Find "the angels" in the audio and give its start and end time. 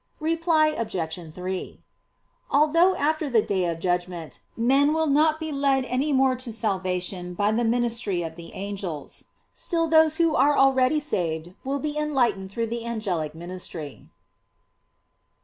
8.35-9.25